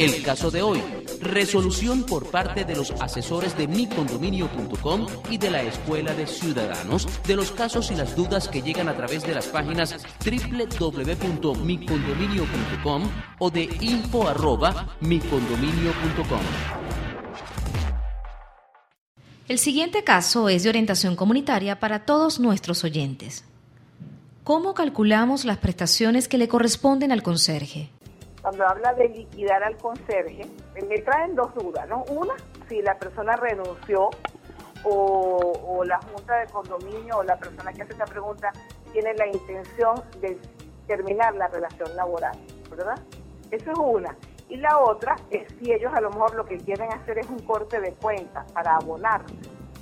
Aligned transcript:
El 0.00 0.22
caso 0.22 0.50
de 0.50 0.62
hoy. 0.62 0.82
Resolución 1.20 2.04
por 2.04 2.30
parte 2.30 2.64
de 2.64 2.74
los 2.74 2.90
asesores 3.02 3.54
de 3.58 3.68
micondominio.com 3.68 5.06
y 5.28 5.36
de 5.36 5.50
la 5.50 5.60
Escuela 5.60 6.14
de 6.14 6.26
Ciudadanos 6.26 7.06
de 7.26 7.36
los 7.36 7.52
casos 7.52 7.90
y 7.90 7.96
las 7.96 8.16
dudas 8.16 8.48
que 8.48 8.62
llegan 8.62 8.88
a 8.88 8.96
través 8.96 9.22
de 9.24 9.34
las 9.34 9.48
páginas 9.48 9.94
www.micondominio.com 10.24 13.10
o 13.40 13.50
de 13.50 13.64
info@micondominio.com. 13.64 16.40
El 19.48 19.58
siguiente 19.58 20.02
caso 20.02 20.48
es 20.48 20.62
de 20.62 20.70
orientación 20.70 21.14
comunitaria 21.14 21.78
para 21.78 22.06
todos 22.06 22.40
nuestros 22.40 22.84
oyentes. 22.84 23.44
¿Cómo 24.44 24.72
calculamos 24.72 25.44
las 25.44 25.58
prestaciones 25.58 26.26
que 26.26 26.38
le 26.38 26.48
corresponden 26.48 27.12
al 27.12 27.22
conserje? 27.22 27.90
Cuando 28.42 28.66
habla 28.66 28.94
de 28.94 29.08
liquidar 29.08 29.62
al 29.62 29.76
conserje, 29.76 30.46
me 30.88 30.98
traen 30.98 31.34
dos 31.34 31.54
dudas, 31.54 31.86
¿no? 31.88 32.04
Una, 32.08 32.34
si 32.68 32.80
la 32.82 32.98
persona 32.98 33.36
renunció 33.36 34.10
o, 34.84 35.82
la 35.84 35.98
junta 35.98 36.38
de 36.38 36.46
condominio 36.46 37.18
o 37.18 37.22
la 37.22 37.36
persona 37.36 37.72
que 37.72 37.82
hace 37.82 37.92
esa 37.92 38.04
pregunta 38.04 38.52
tiene 38.92 39.14
la 39.14 39.26
intención 39.26 40.02
de 40.20 40.38
terminar 40.86 41.34
la 41.34 41.48
relación 41.48 41.94
laboral, 41.96 42.38
¿verdad? 42.70 42.98
Eso 43.50 43.70
es 43.72 43.78
una. 43.78 44.16
Y 44.48 44.56
la 44.56 44.78
otra 44.78 45.16
es 45.30 45.46
si 45.58 45.72
ellos 45.72 45.92
a 45.94 46.00
lo 46.00 46.10
mejor 46.10 46.34
lo 46.34 46.44
que 46.44 46.58
quieren 46.58 46.92
hacer 46.92 47.18
es 47.18 47.28
un 47.28 47.38
corte 47.40 47.80
de 47.80 47.92
cuentas 47.94 48.50
para 48.52 48.76
abonar 48.76 49.22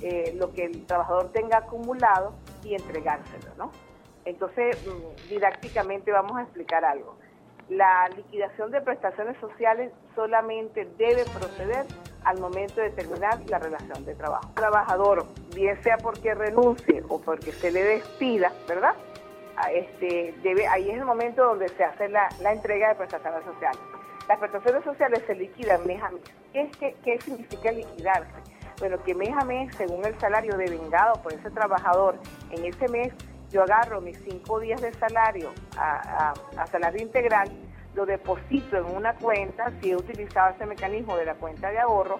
eh, 0.01 0.33
lo 0.37 0.51
que 0.51 0.65
el 0.65 0.85
trabajador 0.85 1.31
tenga 1.31 1.57
acumulado 1.57 2.33
y 2.63 2.75
entregárselo, 2.75 3.51
¿no? 3.57 3.71
Entonces, 4.25 4.77
mm, 4.85 5.29
didácticamente 5.29 6.11
vamos 6.11 6.37
a 6.37 6.43
explicar 6.43 6.85
algo 6.85 7.15
la 7.69 8.09
liquidación 8.15 8.71
de 8.71 8.81
prestaciones 8.81 9.37
sociales 9.37 9.91
solamente 10.15 10.87
debe 10.97 11.23
proceder 11.25 11.85
al 12.23 12.39
momento 12.39 12.81
de 12.81 12.89
terminar 12.91 13.39
la 13.47 13.59
relación 13.59 14.05
de 14.05 14.15
trabajo. 14.15 14.51
trabajador, 14.55 15.25
bien 15.53 15.81
sea 15.83 15.97
porque 15.97 16.33
renuncie 16.33 17.03
o 17.07 17.21
porque 17.21 17.51
se 17.51 17.71
le 17.71 17.83
despida, 17.83 18.51
¿verdad? 18.67 18.95
Este, 19.73 20.33
debe, 20.41 20.67
ahí 20.67 20.89
es 20.89 20.97
el 20.97 21.05
momento 21.05 21.43
donde 21.43 21.67
se 21.69 21.83
hace 21.83 22.07
la, 22.09 22.29
entrega 22.51 22.89
de 22.89 22.95
prestaciones 22.95 23.43
sociales. 23.43 23.79
Las 24.27 24.39
prestaciones 24.39 24.83
sociales 24.83 25.23
se 25.27 25.35
liquidan 25.35 25.85
mes 25.85 26.01
a. 26.01 26.11
¿Qué, 26.53 26.95
qué 27.03 27.19
significa 27.19 27.71
liquidarse? 27.71 28.31
Bueno, 28.79 28.97
que 29.03 29.13
mes, 29.13 29.75
según 29.75 30.05
el 30.05 30.17
salario 30.19 30.55
devengado 30.55 31.21
por 31.21 31.33
ese 31.33 31.49
trabajador 31.51 32.15
en 32.51 32.65
ese 32.65 32.87
mes, 32.87 33.13
yo 33.51 33.63
agarro 33.63 34.01
mis 34.01 34.17
cinco 34.19 34.59
días 34.59 34.81
de 34.81 34.93
salario 34.93 35.51
a, 35.77 36.33
salario 36.71 37.01
integral, 37.01 37.49
lo 37.95 38.05
deposito 38.05 38.77
en 38.77 38.85
una 38.85 39.15
cuenta, 39.15 39.71
si 39.81 39.91
he 39.91 39.95
utilizado 39.95 40.53
ese 40.55 40.65
mecanismo 40.65 41.17
de 41.17 41.25
la 41.25 41.35
cuenta 41.35 41.71
de 41.71 41.79
ahorro, 41.79 42.17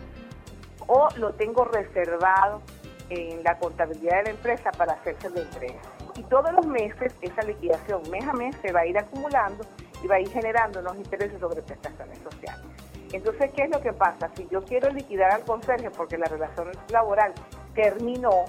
o 0.88 1.08
lo 1.18 1.34
tengo 1.34 1.66
reservado 1.66 2.62
en 3.10 3.44
la 3.44 3.58
contabilidad 3.58 4.18
de 4.18 4.23
la 4.23 4.30
empresa 4.32 4.72
para 4.72 4.94
hacerse 4.94 5.30
la 5.30 5.42
entrega. 5.42 5.80
Y 6.16 6.23
todos 6.23 6.52
los 6.54 6.66
meses 6.66 7.14
esa 7.22 7.42
liquidación 7.44 8.02
mes 8.10 8.28
a 8.28 8.34
mes 8.34 8.56
se 8.62 8.72
va 8.72 8.82
a 8.82 8.86
ir 8.86 8.98
acumulando 8.98 9.64
y 10.04 10.08
va 10.08 10.16
a 10.16 10.20
ir 10.20 10.30
generando 10.30 10.80
unos 10.80 10.98
intereses 10.98 11.39
sobre 11.39 11.62
prestaciones 11.62 12.18
sociales. 12.20 12.66
Entonces, 13.12 13.52
¿qué 13.56 13.64
es 13.64 13.70
lo 13.70 13.82
que 13.82 13.94
pasa? 13.94 14.30
Si 14.36 14.48
yo 14.52 14.64
quiero 14.64 14.92
liquidar 14.92 15.32
al 15.32 15.44
conserje 15.44 15.89
porque 15.89 16.18
la 16.18 16.28
relación 16.28 16.72
laboral 16.92 17.34
terminó, 17.73 18.45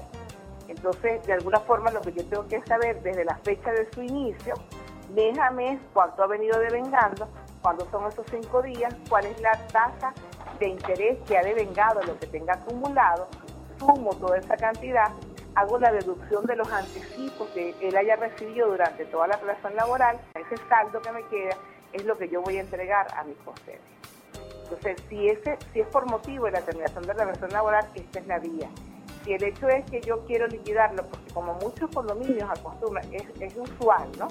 entonces, 0.70 1.26
de 1.26 1.32
alguna 1.32 1.58
forma, 1.58 1.90
lo 1.90 2.00
que 2.00 2.12
yo 2.12 2.24
tengo 2.26 2.46
que 2.46 2.62
saber 2.62 3.02
desde 3.02 3.24
la 3.24 3.36
fecha 3.38 3.72
de 3.72 3.90
su 3.92 4.02
inicio, 4.02 4.54
mes 5.12 5.36
a 5.36 5.50
mes, 5.50 5.80
cuánto 5.92 6.22
ha 6.22 6.28
venido 6.28 6.60
devengando, 6.60 7.28
cuándo 7.60 7.88
son 7.90 8.06
esos 8.06 8.24
cinco 8.30 8.62
días, 8.62 8.94
cuál 9.08 9.26
es 9.26 9.40
la 9.40 9.50
tasa 9.66 10.14
de 10.60 10.68
interés 10.68 11.18
que 11.26 11.36
ha 11.36 11.42
devengado, 11.42 12.00
lo 12.04 12.16
que 12.20 12.28
tenga 12.28 12.54
acumulado, 12.54 13.26
sumo 13.80 14.14
toda 14.14 14.38
esa 14.38 14.56
cantidad, 14.56 15.10
hago 15.56 15.76
la 15.80 15.90
deducción 15.90 16.46
de 16.46 16.54
los 16.54 16.70
anticipos 16.72 17.48
que 17.48 17.74
él 17.80 17.96
haya 17.96 18.14
recibido 18.14 18.68
durante 18.68 19.04
toda 19.06 19.26
la 19.26 19.38
relación 19.38 19.74
laboral, 19.74 20.20
ese 20.36 20.56
saldo 20.68 21.02
que 21.02 21.10
me 21.10 21.26
queda 21.26 21.56
es 21.92 22.04
lo 22.04 22.16
que 22.16 22.28
yo 22.28 22.42
voy 22.42 22.58
a 22.58 22.60
entregar 22.60 23.08
a 23.16 23.24
mis 23.24 23.36
conserjes. 23.38 23.82
Entonces, 24.62 25.02
si, 25.08 25.28
ese, 25.28 25.58
si 25.72 25.80
es 25.80 25.88
por 25.88 26.08
motivo 26.08 26.44
de 26.44 26.52
la 26.52 26.60
terminación 26.60 27.02
de 27.02 27.14
la 27.14 27.24
relación 27.24 27.50
laboral, 27.50 27.90
esta 27.96 28.20
es 28.20 28.26
la 28.28 28.38
vía 28.38 28.70
si 29.24 29.32
el 29.32 29.44
hecho 29.44 29.68
es 29.68 29.84
que 29.90 30.00
yo 30.00 30.24
quiero 30.26 30.46
liquidarlo, 30.46 31.04
porque 31.06 31.32
como 31.32 31.54
muchos 31.54 31.90
condominios 31.94 32.48
acostumbran, 32.50 33.04
es, 33.12 33.56
usual, 33.56 34.08
¿no? 34.18 34.28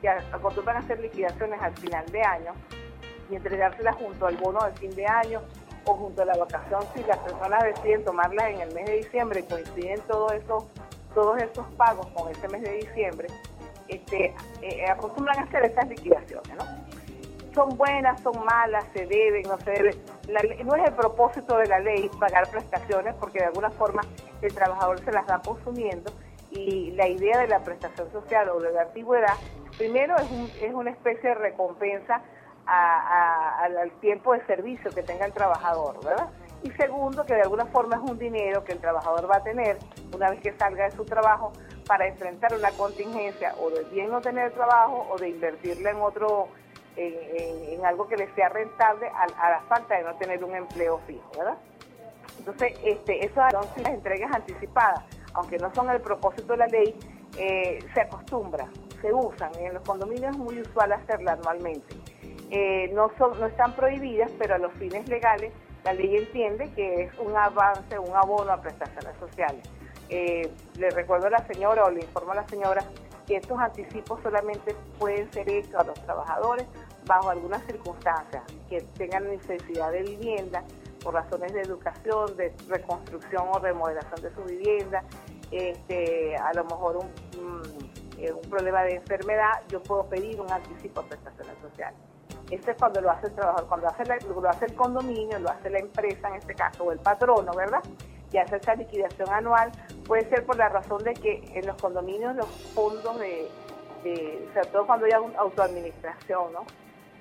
Que 0.00 0.08
acostumbran 0.08 0.76
a 0.76 0.80
hacer 0.80 1.00
liquidaciones 1.00 1.60
al 1.60 1.76
final 1.76 2.06
de 2.06 2.22
año 2.22 2.52
y 3.30 3.36
entregárselas 3.36 3.96
junto 3.96 4.26
al 4.26 4.36
bono 4.36 4.60
de 4.64 4.72
fin 4.72 4.90
de 4.90 5.06
año 5.06 5.40
o 5.84 5.94
junto 5.94 6.22
a 6.22 6.24
la 6.24 6.36
vacación 6.36 6.82
si 6.94 7.02
las 7.04 7.18
personas 7.18 7.62
deciden 7.64 8.04
tomarlas 8.04 8.50
en 8.50 8.60
el 8.60 8.74
mes 8.74 8.86
de 8.86 8.96
diciembre 8.96 9.44
coinciden 9.46 10.00
todos 10.08 10.32
esos, 10.32 10.64
todos 11.14 11.40
esos 11.42 11.66
pagos 11.76 12.06
con 12.08 12.30
ese 12.30 12.48
mes 12.48 12.62
de 12.62 12.72
diciembre, 12.72 13.28
este, 13.88 14.34
eh, 14.62 14.86
acostumbran 14.88 15.38
a 15.38 15.42
hacer 15.42 15.64
estas 15.64 15.88
liquidaciones, 15.88 16.56
¿no? 16.56 16.64
son 17.54 17.76
buenas, 17.76 18.20
son 18.22 18.44
malas, 18.44 18.84
se 18.94 19.06
deben, 19.06 19.42
no 19.42 19.58
se 19.58 19.70
deben. 19.70 19.94
No 20.64 20.74
es 20.76 20.84
el 20.84 20.94
propósito 20.94 21.56
de 21.56 21.66
la 21.66 21.78
ley 21.78 22.10
pagar 22.18 22.48
prestaciones 22.50 23.14
porque 23.16 23.40
de 23.40 23.46
alguna 23.46 23.70
forma 23.70 24.02
el 24.42 24.54
trabajador 24.54 25.00
se 25.04 25.12
las 25.12 25.28
va 25.28 25.40
consumiendo 25.42 26.12
y 26.50 26.90
la 26.92 27.08
idea 27.08 27.38
de 27.38 27.48
la 27.48 27.60
prestación 27.60 28.10
social 28.10 28.48
o 28.50 28.60
de 28.60 28.72
la 28.72 28.82
antigüedad, 28.82 29.34
primero 29.78 30.16
es, 30.16 30.62
es 30.62 30.74
una 30.74 30.90
especie 30.90 31.30
de 31.30 31.34
recompensa 31.36 32.22
al 32.66 33.90
tiempo 34.00 34.32
de 34.32 34.44
servicio 34.46 34.90
que 34.90 35.02
tenga 35.02 35.26
el 35.26 35.32
trabajador, 35.32 36.04
¿verdad? 36.04 36.28
Y 36.62 36.70
segundo, 36.72 37.24
que 37.24 37.34
de 37.34 37.42
alguna 37.42 37.66
forma 37.66 37.96
es 37.96 38.10
un 38.10 38.18
dinero 38.18 38.64
que 38.64 38.72
el 38.72 38.80
trabajador 38.80 39.30
va 39.30 39.36
a 39.36 39.42
tener 39.42 39.78
una 40.14 40.30
vez 40.30 40.40
que 40.40 40.52
salga 40.58 40.84
de 40.84 40.90
su 40.90 41.04
trabajo 41.04 41.52
para 41.86 42.06
enfrentar 42.06 42.54
una 42.54 42.70
contingencia 42.72 43.54
o 43.60 43.70
de 43.70 43.84
bien 43.84 44.10
no 44.10 44.20
tener 44.20 44.52
trabajo 44.52 45.08
o 45.10 45.18
de 45.18 45.30
invertirla 45.30 45.90
en 45.90 46.00
otro 46.00 46.48
en, 46.96 47.84
algo 47.84 48.06
que 48.08 48.16
le 48.16 48.32
sea 48.34 48.48
rentable 48.48 49.08
a, 49.08 49.50
la 49.50 49.60
falta 49.68 49.96
de 49.96 50.02
no 50.02 50.14
tener 50.16 50.44
un 50.44 50.54
empleo 50.54 50.98
fijo, 51.06 51.30
¿verdad? 51.36 51.56
Entonces, 52.38 52.78
este, 52.84 53.24
eso 53.24 53.40
son 53.50 53.82
las 53.82 53.92
entregas 53.92 54.32
anticipadas, 54.34 55.04
aunque 55.34 55.58
no 55.58 55.74
son 55.74 55.90
el 55.90 56.00
propósito 56.00 56.52
de 56.52 56.58
la 56.58 56.66
ley, 56.66 56.94
eh, 57.36 57.78
se 57.94 58.00
acostumbra, 58.00 58.68
se 59.00 59.12
usan. 59.12 59.54
En 59.58 59.74
los 59.74 59.82
condominios 59.82 60.32
es 60.32 60.38
muy 60.38 60.60
usual 60.60 60.92
hacerla 60.92 61.32
anualmente. 61.32 61.94
Eh, 62.50 62.90
no, 62.92 63.10
son, 63.16 63.38
no 63.38 63.46
están 63.46 63.74
prohibidas, 63.74 64.30
pero 64.38 64.56
a 64.56 64.58
los 64.58 64.72
fines 64.74 65.08
legales 65.08 65.52
la 65.84 65.92
ley 65.92 66.16
entiende 66.16 66.70
que 66.74 67.04
es 67.04 67.18
un 67.18 67.36
avance, 67.36 67.98
un 67.98 68.14
abono 68.14 68.52
a 68.52 68.60
prestaciones 68.60 69.16
sociales. 69.18 69.62
Eh, 70.08 70.50
le 70.76 70.90
recuerdo 70.90 71.28
a 71.28 71.30
la 71.30 71.46
señora 71.46 71.84
o 71.84 71.90
le 71.90 72.00
informo 72.00 72.32
a 72.32 72.36
la 72.36 72.48
señora 72.48 72.82
que 73.30 73.36
estos 73.36 73.60
anticipos 73.60 74.18
solamente 74.24 74.74
pueden 74.98 75.32
ser 75.32 75.48
hechos 75.48 75.76
a 75.76 75.84
los 75.84 75.94
trabajadores 76.02 76.66
bajo 77.06 77.30
algunas 77.30 77.62
circunstancias, 77.62 78.42
que 78.68 78.80
tengan 78.98 79.28
necesidad 79.30 79.92
de 79.92 80.02
vivienda 80.02 80.64
por 81.00 81.14
razones 81.14 81.52
de 81.52 81.60
educación, 81.60 82.36
de 82.36 82.52
reconstrucción 82.66 83.44
o 83.52 83.60
remodelación 83.60 84.20
de 84.20 84.34
su 84.34 84.42
vivienda, 84.42 85.04
este, 85.52 86.34
a 86.38 86.52
lo 86.54 86.64
mejor 86.64 86.96
un, 86.96 87.62
eh, 88.18 88.32
un 88.32 88.50
problema 88.50 88.82
de 88.82 88.96
enfermedad, 88.96 89.62
yo 89.68 89.80
puedo 89.80 90.08
pedir 90.08 90.40
un 90.40 90.50
anticipo 90.50 91.00
de 91.02 91.10
prestaciones 91.10 91.54
sociales. 91.62 92.00
Eso 92.50 92.72
es 92.72 92.76
cuando 92.78 93.00
lo 93.00 93.12
hace 93.12 93.28
el 93.28 93.34
trabajador, 93.36 93.68
cuando 93.68 93.86
lo 94.40 94.48
hace 94.48 94.64
el 94.64 94.74
condominio, 94.74 95.38
lo 95.38 95.50
hace 95.50 95.70
la 95.70 95.78
empresa 95.78 96.30
en 96.30 96.34
este 96.34 96.56
caso, 96.56 96.82
o 96.82 96.90
el 96.90 96.98
patrono, 96.98 97.52
¿verdad? 97.52 97.80
Y 98.32 98.38
hace 98.38 98.56
esa 98.56 98.74
liquidación 98.74 99.28
anual, 99.28 99.70
puede 100.10 100.28
ser 100.28 100.44
por 100.44 100.56
la 100.56 100.68
razón 100.68 101.04
de 101.04 101.14
que 101.14 101.40
en 101.54 101.64
los 101.68 101.80
condominios 101.80 102.34
los 102.34 102.48
fondos 102.74 103.16
de, 103.20 103.48
de 104.02 104.48
sobre 104.52 104.68
todo 104.70 104.84
cuando 104.84 105.06
hay 105.06 105.12
autoadministración, 105.12 106.52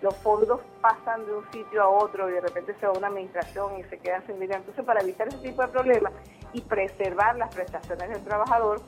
los 0.02 0.16
fondos 0.24 0.60
pasan 0.82 1.24
de 1.28 1.34
un 1.36 1.52
sitio 1.52 1.84
a 1.84 1.88
otro 1.88 2.28
y 2.28 2.34
de 2.34 2.42
repente 2.42 2.74
se 2.80 2.88
va 2.88 2.94
a 2.94 2.98
una 2.98 3.10
administración 3.10 3.78
y 3.78 3.84
se 3.84 4.00
quedan 4.00 4.26
sin 4.26 4.40
dinero. 4.40 4.62
Entonces, 4.62 4.84
para 4.84 5.02
evitar 5.02 5.28
ese 5.28 5.38
tipo 5.38 5.62
de 5.62 5.68
problemas 5.68 6.14
y 6.52 6.62
preservar 6.62 7.38
las 7.38 7.54
prestaciones 7.54 8.10
del 8.10 8.24
trabajador, 8.24 8.82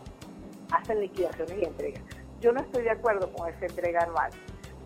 hacen 0.72 1.00
liquidaciones 1.00 1.60
y 1.60 1.64
entregas. 1.64 2.02
Yo 2.40 2.52
no 2.54 2.62
estoy 2.62 2.82
de 2.82 2.90
acuerdo 2.90 3.32
con 3.32 3.54
esa 3.54 3.68
entrega 3.68 4.02
anual. 4.02 4.32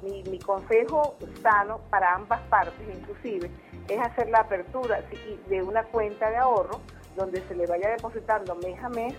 mi, 0.01 0.39
consejo 0.39 1.15
sano 1.41 1.79
para 1.89 2.15
ambas 2.15 2.41
partes, 2.49 2.85
inclusive, 2.93 3.49
es 3.87 3.97
hacer 3.97 4.29
la 4.29 4.39
apertura 4.39 5.01
de 5.47 5.63
una 5.63 5.85
cuenta 5.85 6.29
de 6.29 6.35
ahorro 6.35 6.81
donde 7.15 7.41
se 7.47 7.55
le 7.55 7.65
vaya 7.65 7.89
depositando 7.89 8.55
mes 8.55 8.81
a 8.83 8.89
mes 8.89 9.15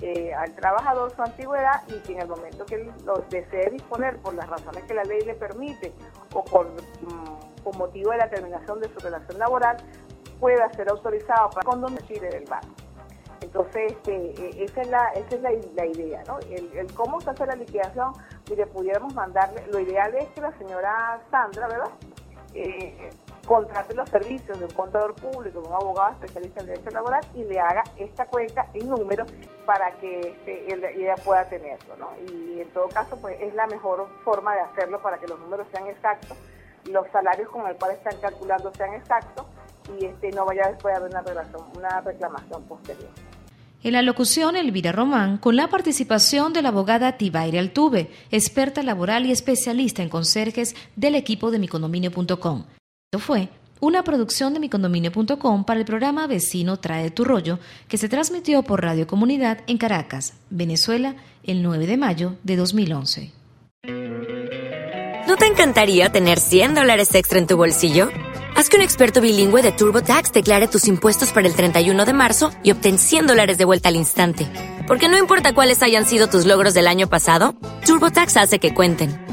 eh, 0.00 0.34
al 0.34 0.52
trabajador 0.56 1.14
su 1.14 1.22
antigüedad 1.22 1.82
y 1.86 2.00
que 2.00 2.14
en 2.14 2.22
el 2.22 2.28
momento 2.28 2.66
que 2.66 2.74
él 2.74 2.92
lo 3.04 3.24
desee 3.30 3.70
disponer 3.70 4.18
por 4.18 4.34
las 4.34 4.48
razones 4.48 4.82
que 4.82 4.94
la 4.94 5.04
ley 5.04 5.20
le 5.20 5.34
permite 5.34 5.92
o 6.34 6.44
por, 6.44 6.66
mm, 6.66 7.78
motivo 7.78 8.10
de 8.10 8.16
la 8.16 8.28
terminación 8.28 8.80
de 8.80 8.88
su 8.88 8.98
relación 8.98 9.38
laboral, 9.38 9.76
pueda 10.40 10.68
ser 10.72 10.88
autorizado 10.90 11.50
para 11.50 11.70
retire 11.86 12.30
del 12.30 12.44
banco. 12.46 12.66
Entonces, 13.40 13.92
este, 13.92 14.34
e, 14.40 14.64
esa 14.64 14.82
es 14.82 14.88
la, 14.88 15.08
esa 15.10 15.36
es 15.36 15.42
la, 15.42 15.86
idea, 15.86 16.24
¿no? 16.26 16.40
El, 16.50 16.92
cómo 16.94 17.20
se 17.20 17.30
hace 17.30 17.46
la 17.46 17.54
liquidación, 17.54 18.12
mire, 18.50 18.66
pudiéramos 18.66 19.14
mandarle, 19.14 19.64
lo 19.68 19.78
ideal 19.78 20.12
es 20.16 20.28
que 20.30 20.40
la 20.40 20.56
señora 20.58 21.20
Sandra, 21.30 21.68
¿verdad? 21.68 21.90
Eh, 22.54 23.10
contrate 23.46 23.94
los 23.94 24.08
servicios 24.08 24.58
de 24.58 24.64
un 24.64 24.70
contador 24.70 25.14
público, 25.14 25.60
de 25.60 25.68
un 25.68 25.74
abogado 25.74 26.12
especialista 26.12 26.60
en 26.60 26.66
derecho 26.66 26.90
laboral 26.90 27.20
y 27.34 27.44
le 27.44 27.58
haga 27.58 27.82
esta 27.96 28.26
cuenta 28.26 28.66
en 28.74 28.88
números 28.88 29.28
para 29.66 29.90
que 29.98 30.20
este, 30.20 30.72
ella 30.72 31.14
pueda 31.24 31.48
tenerlo, 31.48 31.96
¿no? 31.96 32.10
Y 32.30 32.60
en 32.60 32.68
todo 32.70 32.88
caso, 32.88 33.16
pues 33.16 33.36
es 33.40 33.54
la 33.54 33.66
mejor 33.66 34.08
forma 34.24 34.54
de 34.54 34.60
hacerlo 34.60 35.00
para 35.02 35.18
que 35.18 35.26
los 35.26 35.38
números 35.40 35.66
sean 35.72 35.86
exactos, 35.86 36.36
los 36.90 37.06
salarios 37.12 37.48
con 37.48 37.66
el 37.66 37.76
cual 37.76 37.92
están 37.92 38.20
calculando 38.20 38.72
sean 38.74 38.94
exactos 38.94 39.46
y 39.98 40.04
este 40.04 40.30
no 40.30 40.44
vaya 40.44 40.68
después 40.68 40.94
a 40.94 40.98
haber 40.98 41.10
una, 41.10 41.22
relación, 41.22 41.62
una 41.76 42.00
reclamación 42.00 42.62
posterior. 42.64 43.10
En 43.84 43.94
la 43.94 44.02
locución, 44.02 44.54
Elvira 44.54 44.92
Román, 44.92 45.38
con 45.38 45.56
la 45.56 45.68
participación 45.68 46.52
de 46.52 46.62
la 46.62 46.68
abogada 46.68 47.16
Tibaire 47.16 47.58
Altuve, 47.58 48.10
experta 48.30 48.84
laboral 48.84 49.26
y 49.26 49.32
especialista 49.32 50.02
en 50.02 50.08
conserjes 50.08 50.76
del 50.94 51.16
equipo 51.16 51.50
de 51.50 51.58
micondominio.com. 51.58 52.64
Esto 53.14 53.26
fue 53.26 53.50
una 53.78 54.04
producción 54.04 54.54
de 54.54 54.60
micondominio.com 54.60 55.64
para 55.64 55.78
el 55.78 55.84
programa 55.84 56.26
Vecino 56.26 56.78
Trae 56.78 57.10
tu 57.10 57.24
Rollo, 57.24 57.58
que 57.86 57.98
se 57.98 58.08
transmitió 58.08 58.62
por 58.62 58.80
Radio 58.80 59.06
Comunidad 59.06 59.58
en 59.66 59.76
Caracas, 59.76 60.32
Venezuela, 60.48 61.16
el 61.44 61.62
9 61.62 61.86
de 61.86 61.98
mayo 61.98 62.36
de 62.42 62.56
2011. 62.56 63.30
¿No 65.28 65.36
te 65.36 65.44
encantaría 65.44 66.10
tener 66.10 66.40
100 66.40 66.74
dólares 66.74 67.14
extra 67.14 67.38
en 67.38 67.46
tu 67.46 67.58
bolsillo? 67.58 68.08
Haz 68.56 68.70
que 68.70 68.76
un 68.76 68.82
experto 68.82 69.20
bilingüe 69.20 69.60
de 69.60 69.72
TurboTax 69.72 70.32
declare 70.32 70.66
tus 70.66 70.88
impuestos 70.88 71.32
para 71.32 71.46
el 71.46 71.54
31 71.54 72.06
de 72.06 72.14
marzo 72.14 72.50
y 72.62 72.70
obtén 72.70 72.98
100 72.98 73.26
dólares 73.26 73.58
de 73.58 73.66
vuelta 73.66 73.90
al 73.90 73.96
instante. 73.96 74.48
Porque 74.88 75.10
no 75.10 75.18
importa 75.18 75.52
cuáles 75.52 75.82
hayan 75.82 76.06
sido 76.06 76.28
tus 76.28 76.46
logros 76.46 76.72
del 76.72 76.86
año 76.86 77.10
pasado, 77.10 77.54
TurboTax 77.84 78.38
hace 78.38 78.58
que 78.58 78.72
cuenten. 78.72 79.31